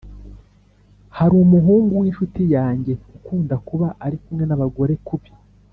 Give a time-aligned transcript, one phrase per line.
[1.17, 5.29] Harumuhungu winshuti yange ukunda kuba arikumwe nabagore kubi